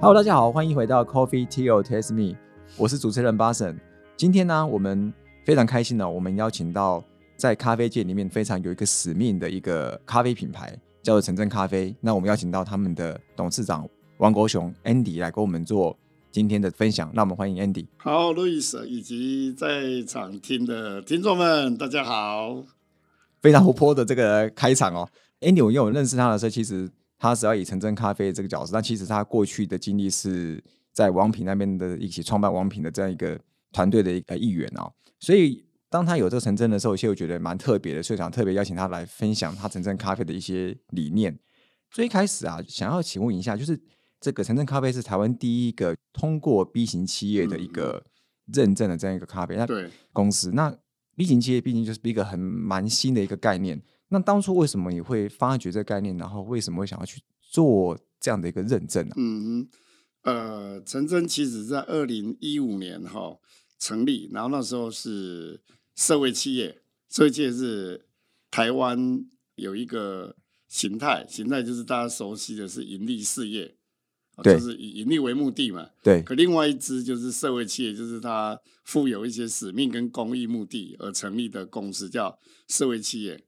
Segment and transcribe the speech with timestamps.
[0.00, 2.36] Hello，大家好，欢迎回到 Coffee Tea or Taste Me，
[2.76, 3.76] 我是主持人巴神。
[4.16, 5.12] 今天呢，我们
[5.44, 7.02] 非常开心呢，我们邀请到
[7.36, 11.92] 在咖啡界里面非常有一个使命的一个咖啡品牌，叫做城镇咖啡。
[12.00, 13.88] 那我们邀请到他们的董事长
[14.18, 15.98] 王国雄 Andy 来跟我们做
[16.30, 17.10] 今天的分享。
[17.12, 17.88] 那我们欢迎 Andy。
[17.96, 22.62] 好，路易斯以及在场听的听众们，大家好。
[23.42, 25.08] 非常活泼的这个开场哦
[25.40, 33.38] ，Andy，我因为我认识他的时候，其实他只要以城镇咖啡这个角色，但其实他过去的经历是在王品那边的一起创办王品的这样一个
[33.72, 41.38] 团队的一个一员哦，所以当他有这个城镇的时候，其实我觉得蛮特别的，所以想特别邀请他来分享他城镇咖啡的一些理念。
[41.90, 43.80] 最开始啊，想要请问一下，就是
[44.20, 48.04] 这个城镇咖啡是台湾第一个通过 B 型企业的一个
[48.52, 50.76] 认证的这样一个咖啡那对公司，那
[51.16, 53.80] B 型企业毕竟就是一个很蛮新的一个概念。
[54.10, 59.68] 那当初为什么你会发掘这个概念，然后为什么会想要去做这样的一个认证呢、嗯，
[60.22, 63.38] 呃，陈真其实在二零一五年哈
[63.78, 65.60] 成立，然后那时候是
[65.94, 68.06] 社会企业，社会企业是
[68.50, 69.24] 台湾
[69.56, 70.36] 有一个
[70.68, 73.76] 形态，形态就是大家熟悉的是盈利事业，
[74.42, 75.90] 就是以盈利为目的嘛。
[76.02, 83.44] 对可另外一支就是社会企业，就是它负有一些使命跟公益目的而成立的公司，叫社会企业。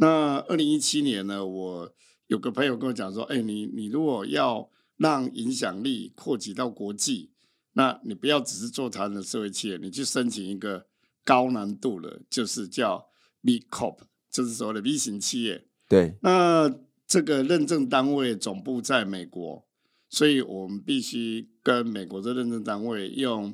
[0.00, 1.92] 那二零一七年呢，我
[2.28, 7.32] 有个朋友跟我讲说，哎，你你如果要让影响力扩及到国际，
[7.72, 10.86] 那你不要只是做台湾的社会企业，你去申请一个
[11.24, 13.08] 高难度的，就是叫
[13.42, 13.98] B Corp，
[14.30, 15.66] 就是所谓的 B 型企业。
[15.88, 16.72] 对那
[17.06, 19.66] 这个认证单位总部在美国，
[20.08, 23.52] 所以我们必须跟美国的认证单位用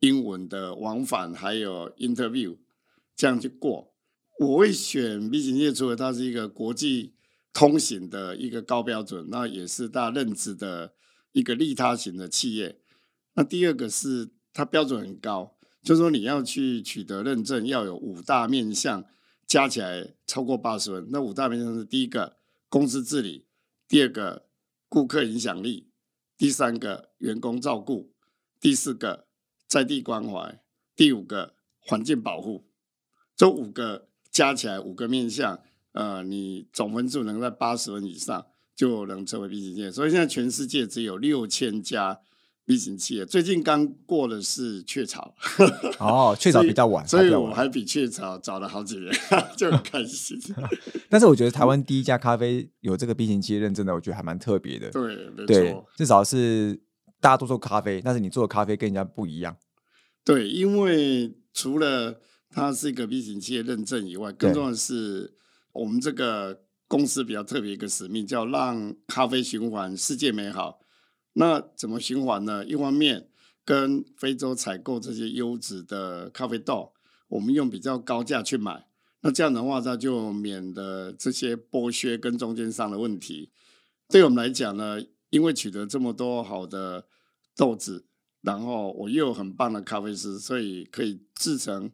[0.00, 2.58] 英文的往返还有 interview
[3.16, 3.94] 这样去过。
[4.38, 7.12] 我会选 B 型企业，除了它是一个国际
[7.52, 10.94] 通行的一个高标准，那也是大家认知的
[11.32, 12.78] 一个利他型的企业。
[13.34, 19.04] 那第二个是它标准很高，就是说你要去取得认证，要有五大面向，
[19.46, 21.08] 加起来超过八十分。
[21.10, 22.36] 那五大面向是第一个
[22.68, 23.44] 公司治理，
[23.88, 24.46] 第二个
[24.88, 25.88] 顾客影响力，
[26.36, 28.12] 第三个员工照顾，
[28.60, 29.26] 第四个
[29.66, 30.60] 在地关怀，
[30.94, 32.68] 第五个环境保护。
[33.36, 34.07] 这五个
[34.38, 35.58] 加起来五个面向，
[35.94, 39.90] 呃，你总分数能在八十分以上，就能成为 B 型企业。
[39.90, 42.20] 所以现在全世界只有六千家
[42.64, 45.34] B 型企业，最近刚过的是雀巢，
[45.98, 49.12] 哦，雀巢比较晚，所以我还比雀巢早了好几年，
[49.58, 50.38] 就很开心。
[51.10, 54.88] 但是我觉得台湾第一家咖啡有这个 B 型企业认证的，我觉得还蛮特别的。
[54.92, 56.80] 对，没对错，，至少是
[57.20, 59.56] 大家都做咖啡，但是你做的咖啡跟人家不一样。
[60.24, 65.34] 对，因为除了它是一个 B 型企业认证以外，更重要的是
[65.72, 70.80] 我们这个公司比较特别一个使命，叫让咖啡循环世界美好。
[71.34, 72.64] 那怎么循环呢？
[72.64, 73.28] 一方面
[73.64, 76.92] 跟非洲采购这些优质的咖啡豆，
[77.28, 78.88] 我们用比较高价去买，
[79.20, 83.50] 那这样的话，它就免得这些剥削跟中间商的问题。
[84.08, 84.98] 对我们来讲呢，
[85.28, 87.06] 因为取得这么多好的
[87.54, 88.06] 豆子，
[88.40, 91.90] 然后我又有很棒的咖啡师，所以可以制成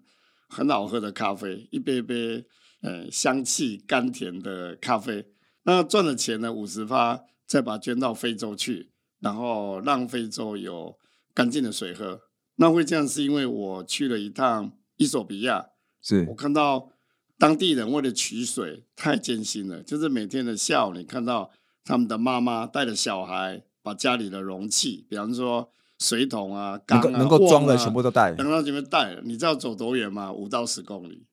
[0.55, 2.47] 很好喝的咖啡，一杯杯
[2.83, 5.27] 呃香气甘甜的咖啡。
[5.65, 10.97] 那赚的钱呢，五十发再把它捐到非洲去，然后让非洲有
[11.35, 12.21] 干净的水喝。
[12.57, 15.67] 那会这样是因为我去了一趟伊索比亚，
[16.01, 16.93] 是我看到
[17.37, 21.51] 当地人为了取水太艰辛了，就是每天的下午，你看到
[21.83, 25.69] 他们的妈妈带着小孩，把家里的容器，比方说
[26.05, 28.31] 水桶啊、缸啊、能够装的全部都带。
[28.33, 30.31] 能到前面带了，你知道走多远吗？
[30.31, 31.27] 五到十公里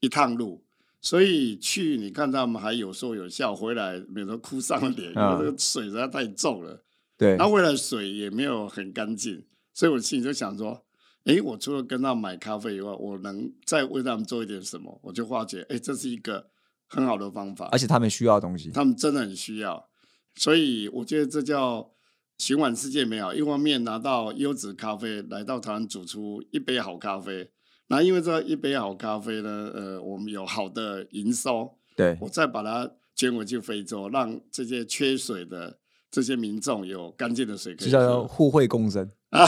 [0.00, 0.62] 一趟路，
[1.00, 6.84] 所以去你看他们还有说有笑，回来免得哭丧脸，因为嗯这个水实在太重了。
[7.16, 10.84] 对然后回来水也没有很干净，所以我心里就想说，
[11.24, 15.00] 哎，我除了跟他们买咖啡以外，我能再为他们做一点什么？
[15.02, 16.46] 我就发觉，哎，这是一个
[16.86, 18.70] 很好的方法而，且他们需要的东西。
[18.70, 19.88] 他们真的很需要，
[20.36, 21.90] 所以我觉得这叫
[22.38, 23.34] 循环世界没有。
[23.34, 27.50] 一方面拿到优质咖啡，来到台湾煮出一杯好咖啡，
[27.88, 35.78] 那因为这一杯好咖啡呢，呃，我们有好的营收，对我再把它捐回去非洲，让这些缺水的
[36.10, 39.10] 这些民众有干净的水可以这叫互惠共生。
[39.30, 39.46] 啊！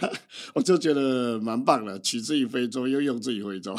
[0.54, 3.74] 我就觉得蛮棒的，取之于非洲，又用之于非洲。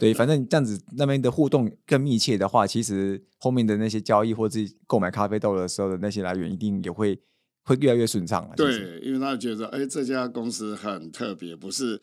[0.00, 7.20] 对，反正这样子那边的互动更密切的话，其实后面的那些交易或者是购买咖啡豆的时候的那些来源，一定也会
[7.66, 8.54] 会越来越顺畅了。
[8.56, 12.00] 对，因为他觉得，哎，这家公司很特别，不是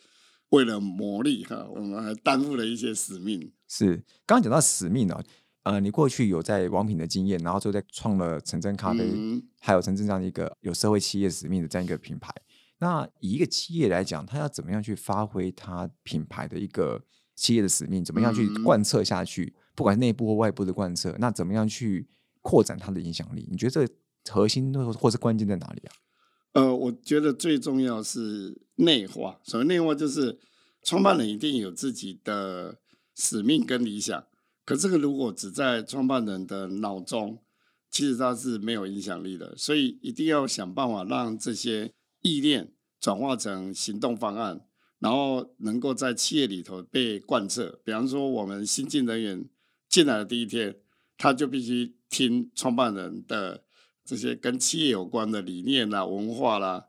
[0.50, 3.52] 为了牟利哈，我们还担负了一些使命。
[3.68, 3.96] 是
[4.26, 5.24] 刚刚讲到使命哦，
[5.64, 12.32] 呃，你过去有在王品的经验，然后就在创了陈真咖啡，嗯还有陈真这样的一个有社会企业使命的这样一个品牌。
[12.80, 17.02] 那以一个企业来讲，它要怎么样去发挥它品牌的一个
[17.34, 19.56] 企业的使命，怎么样去嗯贯彻下去？
[19.74, 22.06] 不管是内部或外部的贯彻，那怎么样去
[22.42, 23.48] 扩展它的影响力？
[23.50, 23.94] 你觉得这个
[24.30, 25.92] 核心或或是关键在哪里啊？
[26.54, 29.40] 呃，我觉得最重要是内化。
[29.44, 30.40] 所谓内化，就是
[30.84, 32.78] 创办人一定有自己的
[33.16, 34.24] 使命跟理想。
[34.64, 37.40] 可这个如果只在创办人的脑中，
[37.90, 39.56] 其实他是没有影响力的。
[39.58, 41.92] 所以一定要想办法让这些
[42.22, 44.62] 意念转化成行动方案，
[45.00, 47.82] 然后能够在企业里头被贯彻。
[47.84, 49.50] 比方说，我们新进人员
[49.90, 50.76] 进来的第一天，
[51.18, 53.64] 他就必须听创办人的
[54.06, 56.86] 这些跟企业有关的理念啦、文化啦，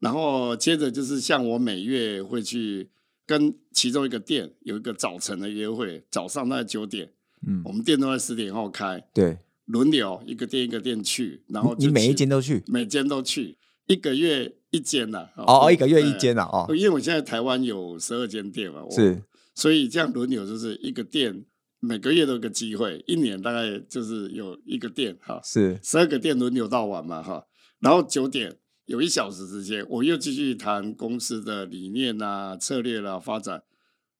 [0.00, 2.90] 然后接着就是像我每月会去
[3.24, 7.12] 跟其中一个店有一个早晨的约会，早上大概九点，
[7.46, 19.22] 嗯我，们店都在十点后开，对，轮流一个店一个店去，然后你每一去间都去每间都去，一个月一间呐、哦，一个月一对间啊，哦，因为我现在台湾有十二间店嘛，我是
[19.54, 21.44] 所以这样轮流就是一个店
[21.80, 27.46] 每个月都有个机会，一年大概就是有一个店哈，是，十二个店轮流到晚嘛哈，
[27.80, 33.62] 然后九点有一小时时间，我又继续谈公司的理念啊、策略啦、发展。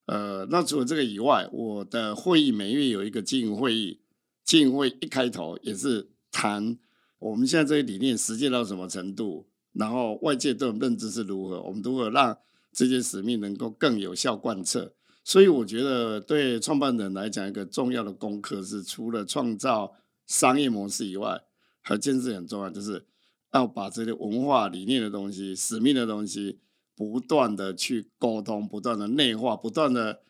[0.07, 4.01] 呃，那除了这个以外，我的会议每月有一个经营会议，
[4.45, 6.79] 经营会一开头也是谈
[7.19, 12.39] 我们现在这些理念实践到什么程度，然后外界对我们认知是如何，我们如何让
[12.73, 14.95] 这些使命能够更有效贯彻。
[15.27, 19.93] 所以我觉得对创办人来讲，一个重要的功课是，除了创造
[20.25, 21.43] 商业模式以外，
[21.83, 23.05] 还有一件事很重要，就是
[23.53, 26.61] 要把这些文化理念的东西、使命的东西，
[26.95, 30.21] 不断的去沟通，不断的内化，不断的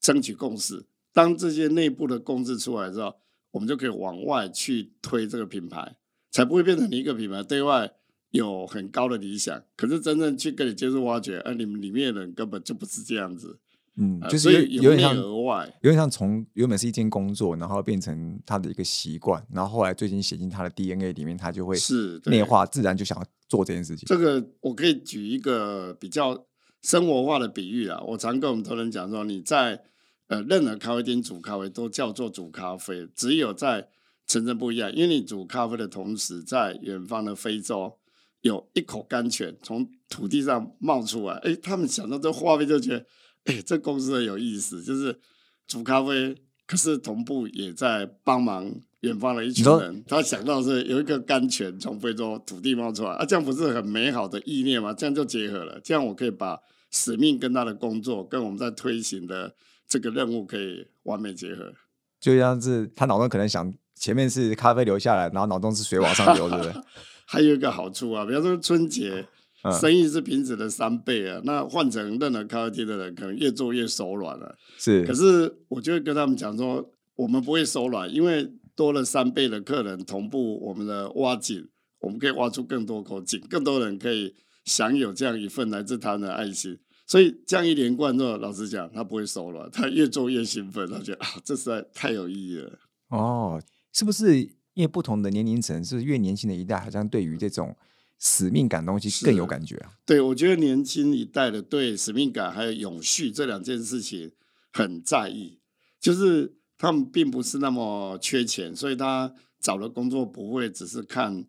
[0.00, 0.86] 争取共识。
[1.12, 3.16] 当这些内部的共识出来之后，
[3.50, 5.98] 我们就可以往外去推这个品牌，
[6.30, 7.92] 才不会变成一个品牌对外
[8.30, 13.58] 有很高的理想，可是真正去跟你接触挖掘，哎、你们里面的人根本就不是这样子，
[13.98, 15.66] 嗯，呃就是有点像额外。
[15.82, 24.06] 有点像从原本是一件工作，然后变成他的一个习惯，然后后来最近写进他的 DNA 里面，他就会是内化，自然就想要做这件事情。
[24.06, 26.46] 这个我可以举一个比较
[26.82, 29.82] 生活化的比喻啊，我常跟我们同仁讲说，你在
[30.28, 33.88] 呃任何咖啡店煮咖啡都叫做煮咖啡，只有在
[34.26, 37.98] 城镇不一样，因为你煮咖啡的同时，在远方的非洲
[38.42, 43.06] 有一口甘泉从土地上冒出来，哎，他们想到这画面就觉得，
[43.48, 45.18] 哎，这公司很有意思，就是
[45.66, 46.36] 煮咖啡，
[46.66, 50.04] 可是同步也在帮忙远方的一群人。
[50.06, 54.92] 他想到是有一个甘泉从非洲土地冒出来，啊，这样不是很美好的意念吗？
[54.92, 56.60] 这样就结合了，这样我可以把
[56.90, 59.54] 使命跟他的工作，跟我们在推行的
[59.88, 61.72] 这个任务可以完美结合。
[62.20, 66.74] 就像是他脑中可能想前面是咖啡流下来，然后脑中是水往上流，对不对？
[67.24, 69.26] 还有一个好处啊，比方说春节。
[69.62, 81.68] 嗯生意是平时的三倍啊，那换成任何咖啡厅的人，可能越做越手软了、是可是我就会跟他们讲说，我们不会手软，因为多了三倍的客人同步我们的挖井，
[81.98, 84.32] 我们可以挖出更多口井，更多人可以
[84.64, 86.78] 享有这样一份来自他人的爱心。
[87.04, 92.78] 所以这样一连贯之后，老实讲，他不会手软，他越做越兴奋，他觉得啊，这实在太有意义了。
[93.08, 93.60] 哦，
[93.92, 94.38] 是不是
[94.74, 97.74] 因为不同的年龄层，是越年轻的一代，好像对于这种
[98.18, 99.92] 使命感东西更有感觉啊？
[100.04, 104.32] 对，我觉得年轻一代的对使命感还有永续这两件事情
[104.72, 105.60] 很在意，
[106.00, 111.44] 就是他们并不是那么缺钱，所以他找的工作不会只是看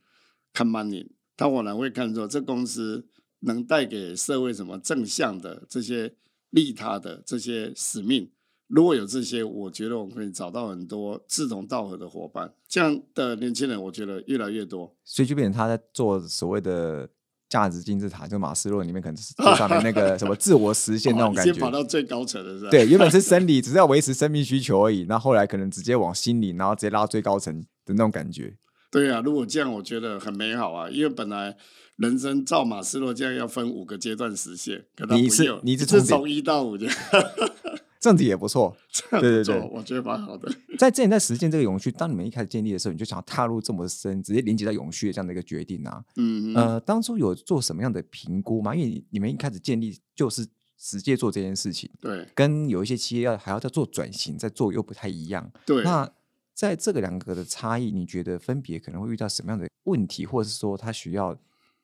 [0.53, 3.07] 看 money，他往往会看说这公司
[3.39, 6.13] 能带给社会什么正向的这些
[6.49, 8.31] 利他的这些使命。
[8.69, 12.53] 如果有这些，我觉得我们可以找到很多志同道合的伙伴。
[12.67, 14.95] 这样的年轻人，我觉得越来越多。
[15.03, 17.09] 所以就变成他在做所谓的
[17.49, 21.71] 价值金字塔，就马斯洛里面可能是最上面那个什么自我实现那种感哇已经跑。
[21.71, 22.69] 到最高层的，是吧？
[22.69, 28.55] 对，原本是生理，只是要维持生命需求而已，那后来可能直接往心理，然后直接拉到最高层的那种感觉。
[28.91, 30.87] 对啊，如果这样，我觉得很美好啊。
[30.89, 31.57] 因为本来
[31.95, 36.95] 人生照马斯洛这样要分五个阶段实现，可他你是不用，你是从一到五这样，
[37.99, 38.75] 这样子也不错。
[39.11, 40.49] 对对对我觉得蛮好的。
[40.77, 46.03] 在之前在实践这个永续，当你们一开始建立的时候，你就想要踏入这么深，直接连接到永续的这样的一个决定啊。
[46.15, 48.73] 嗯，呃，当初有做什么样的评估吗？
[48.73, 55.51] 因为你你们一开始建立就是直接做这件事情，对跟有一些企业要还要再做转型，再做又不太一样。
[55.65, 55.83] 对。
[55.83, 56.09] 那
[56.53, 61.37] 在这个两个的差异，你觉得分别可能会遇到什么样的问题，或者是说他需要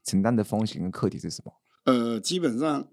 [0.04, 1.54] 承担的风险跟课题是什么？
[1.86, 2.88] 呃，基本上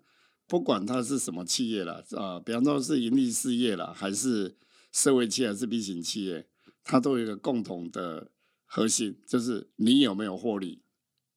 [0.52, 4.54] 不管它是什么企业啦，啊、比方说是盈利事业啦，还是
[4.92, 6.46] 社会企业，还是 B 型企业，
[6.84, 8.30] 它都有一个共同的
[8.66, 10.82] 核心，就是你有没有获利。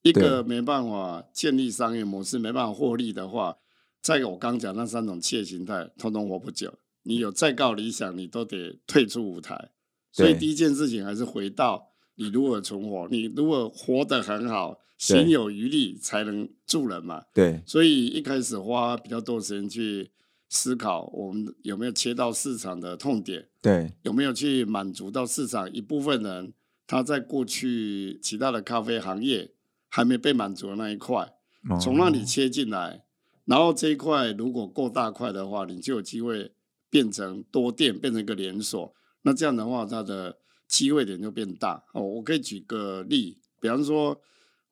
[0.02, 3.58] 一个没办法建立商业模式、没办法获利的话，
[4.02, 6.78] 在我刚讲那三种企业形态，通通活不久。
[7.04, 9.72] 你有再高理想，你都得退出舞台。
[10.12, 17.24] 所以第一件事情还是回到你如何存活，你如果活得很好，心有余力才能助人嘛。
[17.34, 17.62] 对。
[17.66, 20.12] 所以一开始花比较多时间去
[20.50, 23.48] 思考，我们有没有切到市场的痛点？
[23.62, 23.94] 对。
[24.04, 26.54] 有没有去满足到市场一部分人
[26.88, 29.52] 他在过去其他的咖啡行业？
[29.88, 31.36] 还没被满足的那一块，
[31.80, 33.06] 从那里切进来，
[33.46, 36.52] 然后这一块如果够大块的话，你就有机会
[36.90, 38.94] 变成多店，变成一个连锁。
[39.22, 41.84] 那这样的话，它的机会点就变大。
[41.94, 44.20] 哦，我可以举个例，比方说，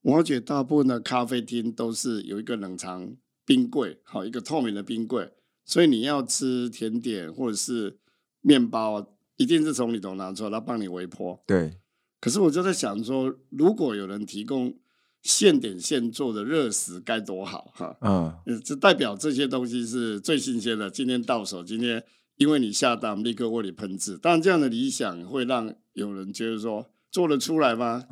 [0.02, 5.32] 我觉得大部分的咖啡厅都是有一个冷藏冰柜，好，一个透明的冰柜，
[5.66, 8.00] 所以你要吃甜点或者是
[8.42, 11.44] 面包，一定是从里头拿出来，他帮你微波。
[11.46, 11.78] 对。
[12.20, 14.78] 可是我就在想说，如果有人提供。
[15.24, 17.98] 现点现做的热食该多好哈！
[18.02, 22.04] 嗯，这代表这些东西是最新鲜的，今天到手，今天
[22.44, 24.18] 因为你下单，立刻为你喷制。
[24.18, 28.04] 当然，这样的理想会让有人觉得说做得出来吗？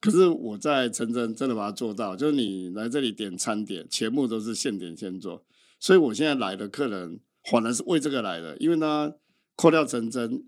[0.00, 5.44] 可是我在陈真真的把它做到，就是你来这里点餐点，全部都是现点现做。
[5.78, 9.12] 所以我现在来的客人反而是为这个来的，因为呢，
[9.54, 10.44] 扣掉陈真，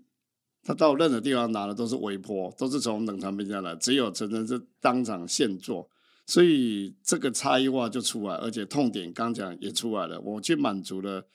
[0.61, 5.89] 他到任何地方拿的都是微波，都是从冷藏冰箱来，只有陈真是当场现做。
[6.27, 10.19] 所以这个差异化就出来，而且痛点刚讲也出来了。
[10.19, 11.25] 我去满足了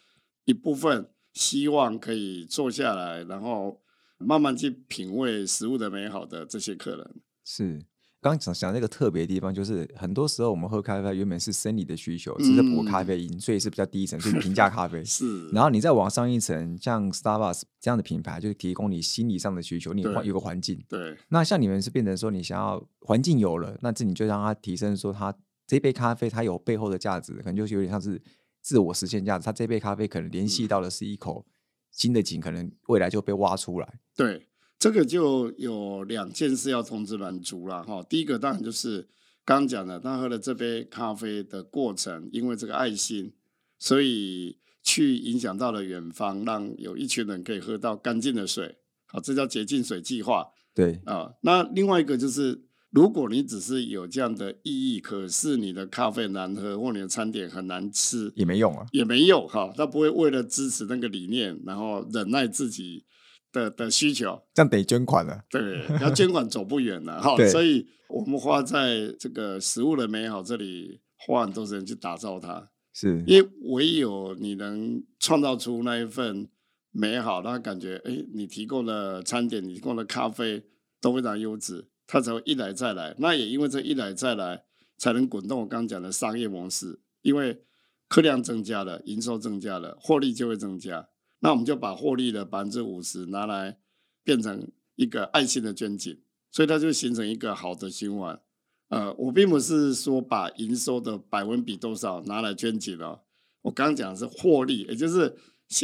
[0.44, 3.80] 一部分希望可以坐下来，然后
[4.18, 7.14] 慢慢去品味食物的美好的这些客人
[7.44, 7.84] 是。
[8.18, 15.04] 刚讲讲那个特别的地方，就是很多时候我们喝咖啡原本是生理的需求，只是补咖啡因，所以是比较低层，是平价咖啡。
[15.04, 15.48] 是。
[15.50, 20.82] 然后你再往上一层，像 Starbucks 这样的品牌，就是提供你心理上的需求，你有个环境。
[20.88, 21.16] 对。
[21.28, 25.32] 那像你们是变成说，你想要环境有了，那这你就让它提升，说它
[25.64, 28.20] 这杯咖啡它有背后的价值，可能就是有点像是
[28.66, 29.44] 自我实现价值。
[29.44, 31.46] 他这杯咖啡可能联系到的是一口
[31.92, 34.00] 新的井，可能未来就被挖出来。
[34.16, 34.48] 对。
[34.78, 38.02] 这个就有两件事要通知满足了哈。
[38.02, 39.08] 第一个当然就是
[39.42, 43.32] 刚刚讲的，他喝了这杯咖啡的过程，因为这个爱心，
[43.78, 48.76] 所以去影响到了远方，让有一群人可以喝到干净的水。
[49.06, 50.46] 好，这叫洁净水计划。
[50.74, 59.72] 对啊，那另外一个就是，如果你只是有这样的意义，可是你的咖啡难喝或你的餐点很难吃，也没用啊，也没用哈。
[59.76, 63.04] 他不会为了支持那个理念，然后忍耐自己。
[63.52, 65.42] 的的需求，这样得捐款了。
[65.48, 67.34] 对，要捐款走不远了哈。
[67.48, 72.68] 所以我们花在这个食物的美好这里，花很多时间去打造它。
[72.92, 76.46] 是，因为唯有你能创造出那一份
[76.90, 80.62] 美好，让他感觉，哎，你提供的餐点，你提供的咖啡
[81.00, 83.14] 都非常优质，他才会一来再来。
[83.18, 84.64] 那也因为这一来再来，
[84.96, 87.00] 才能滚动我刚刚讲的商业模式。
[87.22, 87.60] 因为
[88.08, 91.08] 客量增加了，营收增加了，获利就会增加。
[91.40, 93.78] 那我们就把获利的百分之五十拿来
[94.22, 96.20] 变成一个爱心的捐锦，
[96.52, 98.40] 所以它就形成一个好的循环。
[98.88, 103.20] 呃，我并不是说把营收的百分比多少拿来捐锦哦，
[103.62, 105.36] 我刚刚讲的是获利，也就是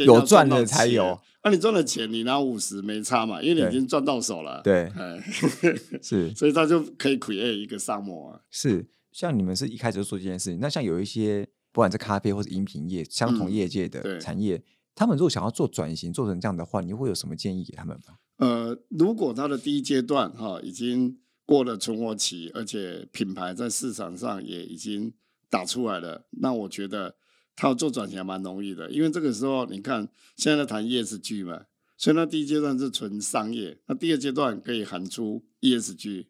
[0.05, 1.19] 有赚的才有。
[1.43, 4.61] 那你赚了钱，你拿五十没差嘛，因为你已经赚到手了。
[4.63, 4.89] 对，
[6.01, 8.41] 是， 所以他就可以 create 一个商模啊。
[8.49, 14.63] 是，像你们是一开始就做这件事情，那像有一些不管是咖啡或者饮品业相同业界的产业。
[14.95, 18.15] 他们如果想要做转型，做成这样的话，你会有什么建议给他们吗？
[18.37, 25.11] 呃，如果他的第一阶段哈已经过了存活期，而且品牌在市场上也已经
[25.49, 27.15] 打出来了，那我觉得
[27.55, 28.89] 他要做转型还蛮容易的。
[28.91, 31.65] 因为这个时候你看现在在谈 ESG 嘛，
[31.97, 36.25] 所以那第一阶段是纯商业，那第二阶段可以喊出 ESG，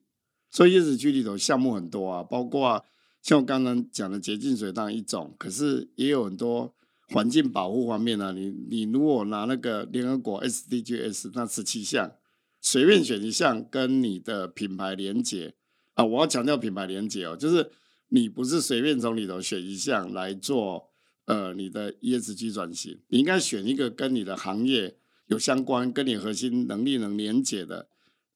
[0.50, 2.84] 所以 ESG 里头项目很多啊，包括
[3.22, 6.74] 像我刚刚讲的洁净水当一种，可是也有很多。
[7.10, 12.12] 环境保护方面呢，你你如果拿那个联合国 SDGs 那十七项，
[12.60, 15.54] 随便选一项跟你的品牌连接
[15.94, 17.70] 啊，我要强调品牌连接哦，就是
[18.08, 20.90] 你不是随便从里头选一项来做
[21.26, 27.88] 呃你的 ESG 转型，你应该选一个跟你的行业有相关、跟你核心能力能连接的，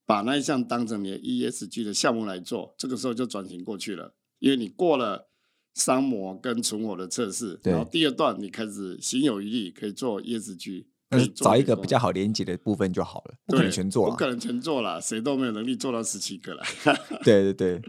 [0.05, 5.27] 把那一项当成你的 ESG 的项目来做，这个时候就转型过去了，因为你过了。
[5.73, 10.85] 商模跟存活的测试，然后第二段你开始心有余力，可以做 ESG，
[11.35, 16.63] 找一个比较好连接的部分就好了，不可能全做，不可能全做了，谁都没有能力做到十七个了。
[17.23, 17.79] 对对对。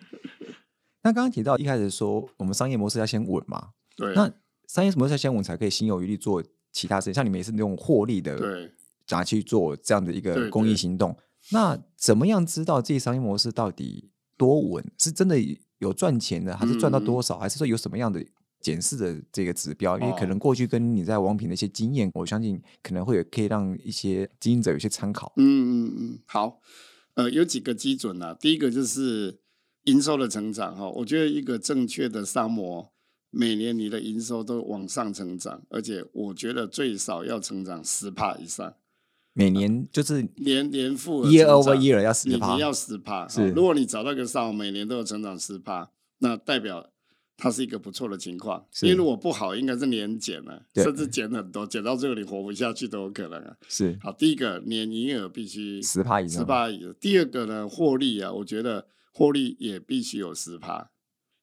[1.03, 3.71] 那刚刚提到一开始说，我们商业模式要先稳嘛？
[3.97, 4.13] 对。
[4.13, 4.31] 那
[4.69, 7.15] 商业模式要先稳，才可以心有余力做其他事情。
[7.15, 8.71] 像你们也是那种获利的，对，
[9.09, 11.17] 拿去做这样的一个公益行动？
[11.51, 14.85] 那怎么样知道这些商业模式到底多稳？
[14.99, 15.37] 是真的
[15.79, 17.39] 有赚钱的，还是赚到多少？
[17.39, 18.23] 还是说有什么样的
[18.61, 19.99] 检视的这个指标？
[19.99, 25.33] 因为可能过去跟你在王品的一些经验，我相信可能会有可以让一些经营者有些参考。
[25.37, 26.61] 嗯嗯嗯，好，
[27.15, 28.35] 呃，有几个基准啊。
[28.35, 29.39] 第一个就是
[29.85, 32.93] 营收的成长哈，我觉得一个正确的商模，
[33.31, 38.75] 每年你的营收都往上成长，而且我觉得最少要成长十帕以上。
[39.35, 43.29] 每年就是年年复 year over year 要十趴，你要十帕。
[43.29, 46.91] 是，如果你找到一个商每年都有成长十帕，那代表
[47.37, 48.67] 它是一个不错的情况。
[48.83, 53.57] 因为如果不好，应该是年减了，甚至减很多，减到最后你活不下去都有可能啊。
[53.69, 56.93] 是，好，第一个年营业额必须十帕以上，十帕以上。
[56.99, 60.91] 第二个呢，获利啊，我觉得获利也必须有十帕，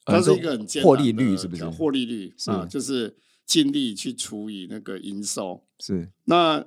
[0.06, 1.66] 它是一个很获利率是不是？
[1.66, 5.66] 获利率啊，就是尽力去除以那个营收。
[5.80, 6.66] 是，那。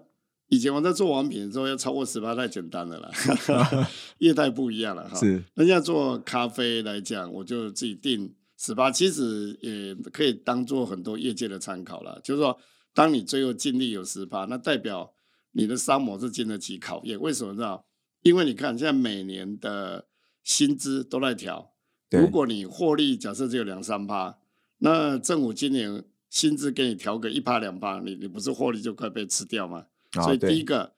[0.50, 3.12] 以前我在做网品的时候，要超过十八太简单的了，
[4.16, 5.14] 业态不一样了哈。
[5.14, 12.18] 是，人家做咖啡来讲，我就自己定十八，其实也可以当做很多业界的参考了。
[12.24, 12.58] 就是说，
[12.94, 15.12] 当你最后净利有十八，那代表
[15.52, 17.20] 你的商模是经得起考验。
[17.20, 17.80] 为什么呢？
[18.22, 20.06] 因为你看现在每年的
[20.42, 21.74] 薪资都在调，
[22.10, 24.38] 如果你获利假设只有两三趴，
[24.78, 29.86] 那政府今年薪资给你调个一趴两趴，你你不是获利就快被吃掉吗？
[30.12, 30.94] 所以第一个，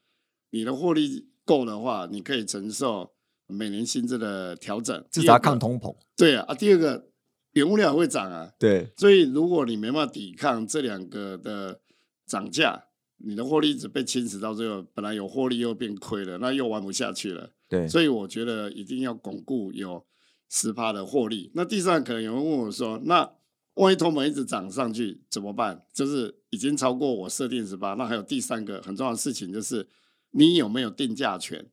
[0.50, 3.12] 你的获利够的话，你可以承受
[3.46, 5.94] 每年薪资的调整，至少抗通膨。
[6.16, 7.08] 对啊，啊，第二个，
[7.52, 8.52] 原物料会涨啊。
[8.58, 11.80] 对，所以如果你没办法抵抗这两个的
[12.26, 12.84] 涨价，
[13.16, 17.50] 你的获利一直被侵蚀到最后，本来有获利又变亏了，那又玩不下去了。
[17.68, 20.04] 对，所以我觉得一定要巩固有
[20.50, 21.50] 十趴的获利。
[21.54, 23.32] 那第三，可能有人问我说，那？
[23.74, 25.86] 万一通膨一直涨上去怎么办？
[25.94, 29.88] 就是已经超过我设定十八，那还有第三个很重要的事情就是，
[30.32, 31.70] 你有没有定价权？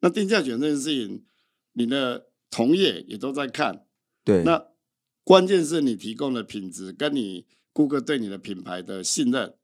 [0.00, 1.24] 那定价权这件事情，
[1.74, 3.86] 你的同业也都在看。
[4.24, 4.42] 对。
[4.42, 4.68] 那
[5.22, 9.54] 关键是你提供的品质跟你顾客对你的品牌的信任。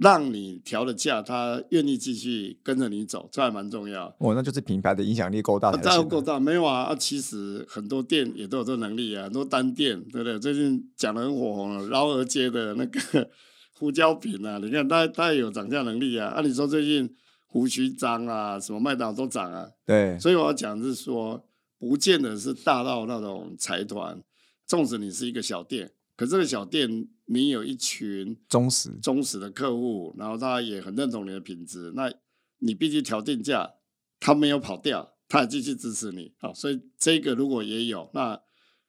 [0.00, 4.06] 让你调了价，他愿意继续跟着你走，这还蛮重要。
[4.18, 6.84] 哦，那就是品牌的影响力够大当然够大，没有啊。
[6.84, 10.38] 啊，其实很多店也都有这能力啊，很多单店，对不对？
[10.38, 13.28] 最近讲的很火红，饶河街的那个
[13.74, 16.28] 胡椒饼啊，你看它它也有涨价能力啊。
[16.28, 17.12] 按理说最近
[17.46, 19.68] 胡须章啊，什么麦当劳都涨啊。
[19.84, 20.18] 对。
[20.18, 21.44] 所以我要讲是说，
[21.78, 24.22] 不见得是大到那种财团，
[24.64, 25.90] 纵使你是一个小店。
[26.16, 32.10] 可这个小店，你有一群忠实忠实的客户，然后他也很认同你的品质，那
[32.58, 33.74] 你必须调定价，
[34.18, 36.32] 他没有跑掉，他还继续支持你。
[36.38, 38.40] 好，所以这个如果也有，那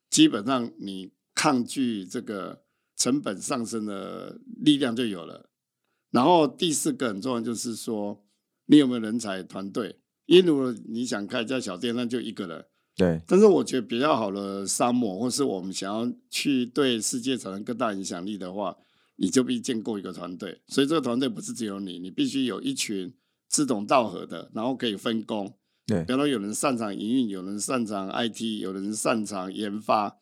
[0.09, 2.63] 基本上你抗拒这个
[2.95, 5.49] 成本上升的力量就有了。
[6.09, 8.25] 然后第四个很重要，就是说
[8.67, 9.99] 你有没有人才团队？
[10.25, 12.65] 因为如果你想开一家小店，那就一个人。
[12.99, 18.75] 对，但是我觉得比较好的沙漠，或是我们想要去对世界产生更大影响力的话，
[19.15, 20.59] 你就必须建构一个团队。
[20.67, 23.13] 所以这个团队不是只有你，你必须有一群
[23.47, 25.49] 志同道合的，然后可以分工。
[25.87, 30.17] 对，比方说有人擅长营运，有人擅长 IT，有人擅长研发，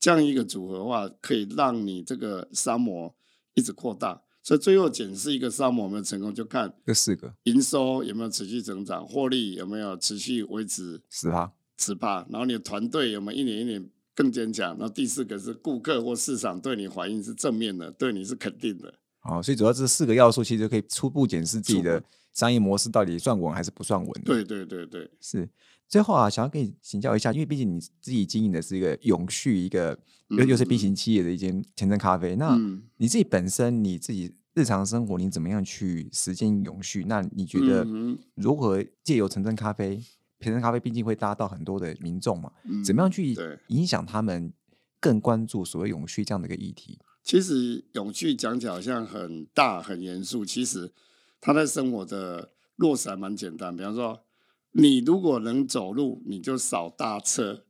[0.00, 3.14] 这样一个组合的话，可以让你这个沙漠
[3.52, 4.22] 一直扩大。
[4.42, 11.52] 所以最后检视一个沙漠有没有成功，就看这四个：营收有没有持续增长，获利有没有持续维持十趴。
[11.78, 14.76] 十八，然后你的团队有没有一年一年更坚强？
[14.78, 18.92] 然后第四个是顾客或市场对你反应是正面的，对你是肯定的。
[19.20, 24.22] 好，所以主要这四个要素其实可以初步检视自己的商业模式到底算稳还是不算稳。
[24.24, 25.48] 对对对对，是。
[25.88, 32.58] 最后啊，想要跟你请教一下，因为毕竟你自己经营的是一个永续一个又又是 B 型企业的一间前程咖啡，那
[32.96, 37.04] 你自己本身你自己日常生活你怎么样去实践永续？
[37.06, 37.86] 那你觉得
[38.34, 40.02] 如何借由城镇咖啡？
[40.42, 42.50] 平生咖啡毕竟会搭到很多的民众嘛，
[42.84, 43.36] 怎么样去
[43.68, 44.52] 影响他们
[45.00, 46.98] 更关注所谓永续这样的一个议题？
[47.22, 50.92] 其实永续讲起来好像很大很严肃，其实
[51.40, 53.76] 他在生活的落实还蛮简单。
[53.76, 54.24] 比方说，
[54.72, 57.64] 你如果能走路，你就少搭车。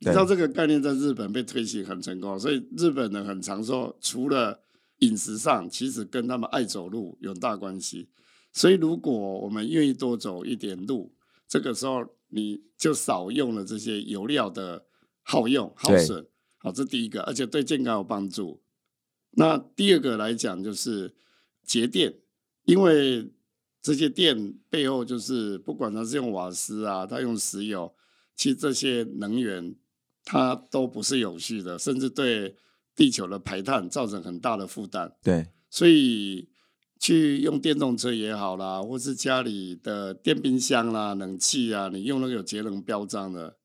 [0.00, 4.60] 你知道这个概念在日本被推行很成功，所以日本人很常说，除了
[4.98, 8.08] 饮食上，其实跟他们爱走路有大关系。
[8.52, 11.14] 所以如果我们愿意多走一点路，
[11.46, 12.15] 这个时候。
[12.28, 14.86] 你就少用了这些油料的
[15.22, 16.26] 耗用耗损，
[16.58, 18.62] 好，这第一个，而且对健康有帮助。
[19.32, 21.14] 那第二个来讲就是
[21.64, 22.14] 节电，
[22.64, 23.30] 因为
[23.82, 27.94] 这些电背后就是不管它是用瓦斯啊，它用石油，
[28.34, 29.74] 其实这些能源
[30.24, 32.56] 它都不是有序的，甚至对
[32.94, 35.14] 地球的排碳造成很大的负担。
[35.22, 36.48] 对，所以
[36.98, 43.56] 去用电动车也好啦，或是家里的电冰箱啦、冷气啊，你用那个有节能标章的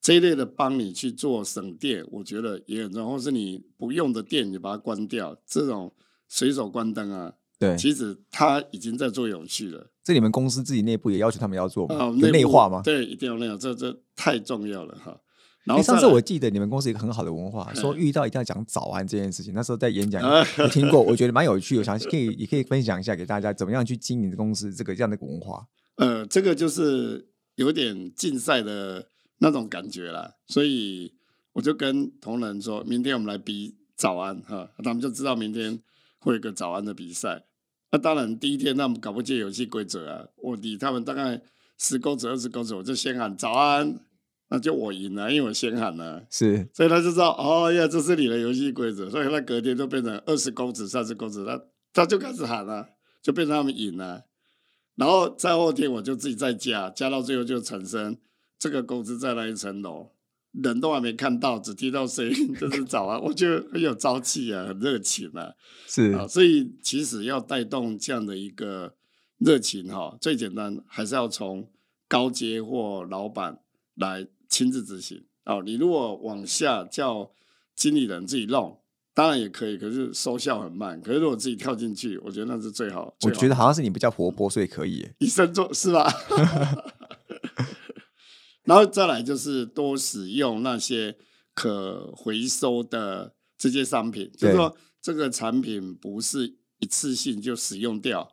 [0.00, 3.08] 这一类的，帮你去做省电，我觉得也很重要。
[3.08, 5.94] 或是你不用的电，你把它关掉，这种
[6.28, 9.90] 随手关灯啊，对，其实它已经在做永续了。
[10.02, 12.10] 这你们公司自己内部也要求他们要做吗？
[12.18, 12.82] 内部化吗？
[12.84, 15.18] 对，一定要内化，这这太重要了哈。
[15.64, 19.54] 然后上次我记得你们公司有一个很好的文化，说嗯遇到一定要讲早安这件事情。
[19.54, 25.66] 那时候在演讲 啊我听过，我觉得蛮有趣的，我想可以也可以分享一下给大家，怎么样去经营公司这个这样的文化。
[25.96, 31.14] 呃，这个就是有点竞赛的那种感觉啦，所以
[31.52, 35.80] 我就跟同仁说，明天我们来比早安哈，他们就知道明天
[36.18, 37.44] 会有一个早安的比赛。
[37.92, 41.40] 那当然，第一天他们搞不清游戏规则啊，我离他们大概
[41.78, 44.00] 十公尺、二十公尺，我就先喊早安，
[44.48, 46.24] 那就我赢了，因为我先喊了。
[46.30, 51.60] 是所以他就知道哦呀，这是你的游戏规则，所以他隔天就变成二十公尺、三十公尺，他
[51.92, 52.86] 他就开始喊了，
[53.22, 54.24] 就变成他们赢了。
[54.96, 58.16] 然后在后天我就自己再加，加到最后就产生
[58.58, 60.10] 这个公司在那一层楼，
[60.52, 65.52] 人都还没看到，只听到声音，就是早啊，我觉得很有朝气啊，很热情啊。
[65.88, 68.94] 是啊，所以其实要带动这样的一个
[69.38, 71.68] 热情哈，最简单还是要从
[72.06, 73.58] 高阶或老板
[73.96, 75.24] 来亲自执行。
[75.44, 77.30] 哦，你如果往下叫
[77.74, 78.80] 经理人自己弄，
[79.12, 81.00] 当然也可以，可是收效很慢。
[81.00, 83.14] 可是如果自己跳进去，我觉得那是最好。
[83.22, 85.14] 我最好觉得好像是你比较活泼，所以可以耶。
[85.18, 86.10] 以身作是吧？
[88.64, 91.16] 然后再来就是多使用那些
[91.52, 98.26] 可回收的这些商品，就是说这个产品不是一次性就使用掉。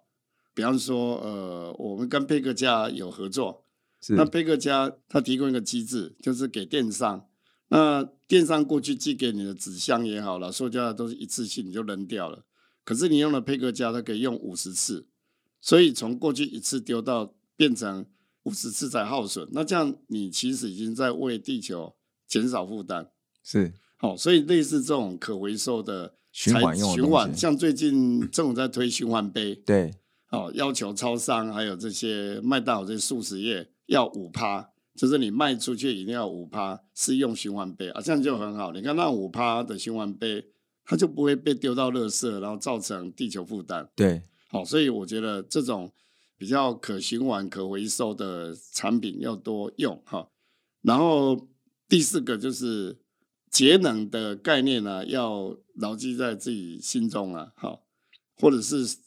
[0.54, 3.61] 比方说，呃，我们跟贝克家有合作，是
[4.10, 7.28] 那贝克家它提供一个机制，就是给电商。
[7.70, 12.44] 那电商过去寄给你的纸箱也好了，塑胶的都是一次性你就扔掉了。
[12.84, 15.08] 可是你用了佩克家，它可以用五十次，
[15.62, 18.06] 所以从过去一次丢到变成
[18.44, 19.48] 五十次才耗损。
[19.52, 21.96] 那这样你其实已经在为地球
[22.28, 23.10] 减少负担。
[23.44, 29.94] 是好、所以类似这种可回收的循环用循环，像最近政府在推循环杯，对
[30.32, 38.72] 哦，要求超商还有这些麦当劳这些素食业要五趴，就是你卖出去一定要五趴是用循环杯啊，这样就很好。
[38.72, 40.46] 你看那五趴的循环杯，
[40.86, 43.90] 它就不会被丢到垃圾，然后造成地球负担。
[43.96, 45.92] 对好、所以我觉得这种
[46.38, 50.30] 比较可循环、可回收的产品要多用哈、
[50.82, 51.50] 然后
[51.90, 52.98] 第四个就是
[53.50, 57.84] 节能的概念呢、要牢记在自己心中啊，好、
[58.38, 58.98] 或者是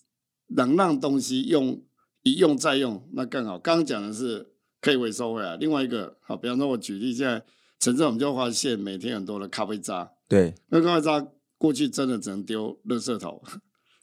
[0.49, 1.83] 能让东西用
[2.23, 3.59] 一用再用，那更好。
[3.59, 4.54] 刚刚讲的是
[4.85, 7.43] 可以回收回来，另外一个好，比方说我举例，现在
[7.81, 10.55] 城镇我们就发现每天很多的咖啡渣，对。
[10.69, 13.43] 那咖啡渣过去真的只能丢垃圾桶。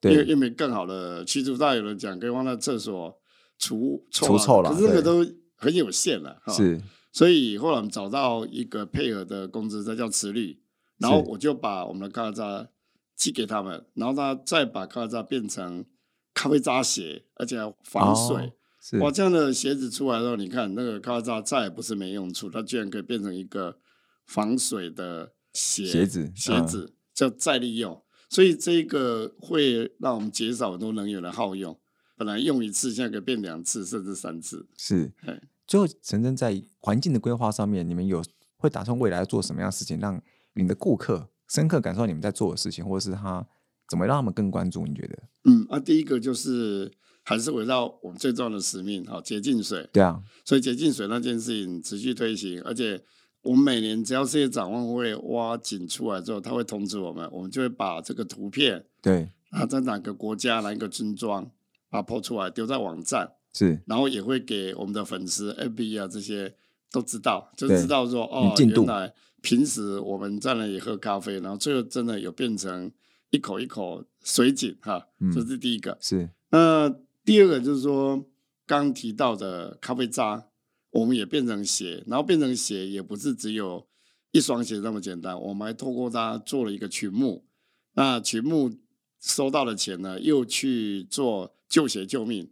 [0.02, 3.15] 因为对因为更好的去除，大有人讲可以放在厕所
[3.60, 5.24] 除臭啊除臭了可是那个都
[5.56, 6.41] 很有限了。
[6.44, 6.82] 哈，是。
[7.13, 10.60] 所以后来我们找到一个配合的公司，这叫磁律，
[10.98, 12.67] 然后我就把我们的咖啡渣
[13.15, 15.86] 寄给他们，然后他再把咖啡渣变成
[16.34, 18.52] 咖啡渣鞋，而且还防水。
[19.00, 23.78] 哇，这样的鞋子出来之后，你看那个咖啡渣再也不是没用处，它居然可以变成一个
[24.26, 31.80] 防水的鞋鞋子嗯鞋子叫再利用，所以这个会让我们减少很多能源的耗用。
[32.17, 34.67] 本来用一次，现在可以变两次甚至三次。
[34.78, 35.41] 是哎。
[35.67, 38.22] 最后，陈真在环境的规划上面，你们有
[38.58, 40.22] 会打算未来做什么样的事情，让
[40.54, 43.48] 你的顾客深刻感受到你们在做的事情，或者是他
[43.91, 44.86] 怎么让他们更关注？
[44.86, 45.19] 你觉得？
[45.43, 46.89] 嗯，啊，第一个就是
[47.23, 49.86] 还是围绕我们最重要的使命，好，洁净水。
[49.91, 53.04] 对啊，所以洁净水那件事情持续推行，而且
[53.41, 61.43] 我们每年只要这些展望会挖井出来之后，他会通知我们，我们就会把这个图片对，啊，在哪个国家哪一个村庄
[61.89, 66.56] 把它 po 出来，丢在网站，是然后也会给我们的粉丝 FB 啊这些
[66.93, 72.89] 都知道，就知道说哦，原来平时我们在那里喝咖啡，然后最后真的有变成
[73.32, 75.98] 一口一口水井哈，嗯这是第一个。
[76.00, 76.94] 是，那
[77.26, 78.24] 第二个就是说，
[78.65, 80.46] 刚提到的咖啡渣，
[80.91, 83.88] 我们也变成鞋，然后变成鞋也不是只有
[84.32, 87.46] 一双鞋那么简单，我们还透过它做了一个群目，
[87.94, 88.72] 那群目
[89.20, 92.50] 收到的钱呢，又去做救鞋救命，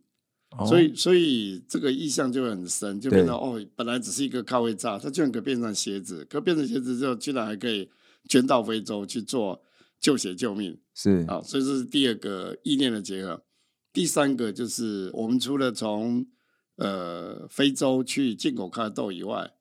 [0.58, 0.66] 哦。
[0.66, 7.90] 所以所以这个意象就很深，就变成哦，本来只是一个咖啡渣，它居然可以变成鞋子，可变成鞋子之后，居然还可以
[8.30, 9.62] 捐到非洲去做
[10.00, 10.80] 救血救命。
[10.94, 13.44] 是啊，所以这是第二个意念的结合。
[13.92, 16.28] 第三个就是我们除了从
[16.76, 19.52] 呃非洲去进口咖啡豆以外，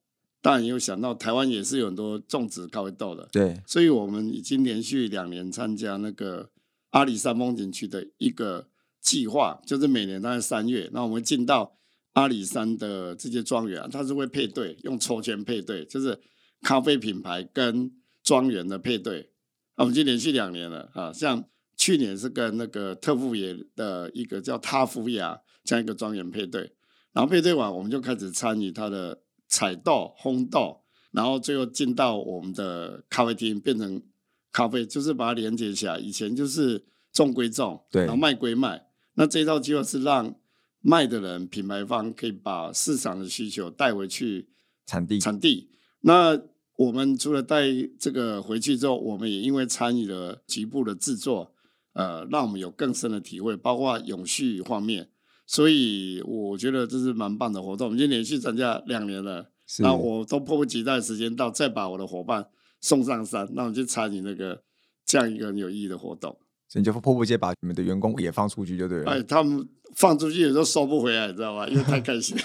[0.43, 6.51] 当然有想到台湾也是有很多种植咖啡豆的，对，所以我们已经连续两年参加那个
[6.91, 8.69] 阿里山风景区的一个
[9.01, 11.79] 计划，就是每年大概三月，那我们进到
[12.13, 16.19] 阿里山的这些庄园，它是会配对，用抽签配对，就是
[16.63, 17.91] 咖啡品牌跟
[18.23, 19.31] 庄园的配对。
[19.79, 21.43] 我们已经连续两年了啊，像
[21.77, 26.73] 去年是跟那个特富野的一个叫塔夫亚这样一个庄园配对，
[27.13, 34.03] 然后配对完，我们就开始参与它的采豆、烘豆，然后最后进到我们的咖啡厅，变成
[34.51, 35.99] 咖啡，就是把它连接起来。
[35.99, 38.87] 以前就是种归种，对然后卖归卖。
[39.15, 40.35] 那这一套计划是让
[40.81, 44.49] 卖的人、品牌方可以把市场的需求带回去
[44.87, 45.71] 产地产地。
[46.01, 46.41] 那
[46.79, 47.65] 我们除了带
[47.99, 51.53] 这个回去之后，我们也因为参与了局部的制作，
[51.93, 55.11] 呃，让我们有更深的体会，包括永续方面。
[55.45, 57.89] 所以我觉得这是蛮棒的活动。
[57.89, 62.47] 我们已经连续参加两年了，那我都迫不及待时间到，再把我的伙伴
[62.81, 64.63] 送上山，让我们去参与那个
[65.05, 66.39] 这样一个很有意义的活动。
[66.69, 69.11] 所以你就迫不及待把你们的员工也放出去就对了。
[69.11, 71.67] 哎，他们放出去有时候收不回来，你知道吗？
[71.67, 72.37] 因为太开心。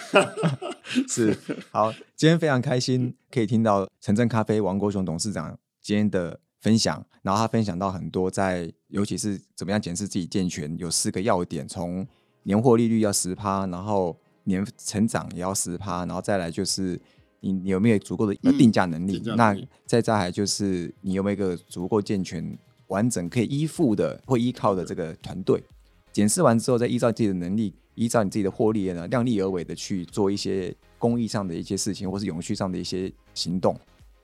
[1.07, 1.37] 是
[1.71, 12.07] 好，今天非常开心可以听到城镇咖啡王国雄董事长今天的分享，然后他分享到很多在，尤其是怎么样检视自己健全，有四个要点，从
[12.43, 16.99] 年获利率要十趴，然后年成长也要十趴，然后再来就是
[17.39, 19.55] 你你有没有足够的嗯定价能力，那
[19.85, 25.63] 再再来就是你有没有一个足够健全、完整可以依附的或依靠的这个团队。
[26.11, 33.75] 检视完之后，再依照自己的能力，依照你自己的获利呢，量力而为的去做一些公益上的一些事情，或是永续上的一些行动。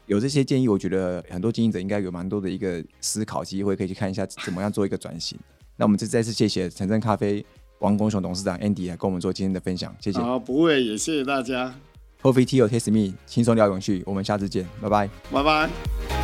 [0.06, 5.38] 有这些建议，我觉得很多经营者应该有蛮多的一个思考机会，可以去看一下怎么样做一个转型。
[5.76, 7.46] 那我们这再次谢谢城镇咖啡
[7.80, 10.20] 王公雄董事长 Andy 来跟我们做今天的分享，谢谢。
[10.20, 11.74] 好，不会，也谢谢大家
[12.22, 15.10] ，Coffee Tea or Taste Me，轻松聊永续，我们下次见，拜拜。
[15.32, 16.19] 拜拜。